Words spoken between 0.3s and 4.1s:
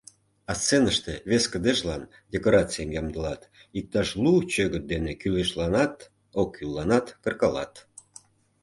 А сценыште вес кыдежлан декорацийым ямдылат; иктаж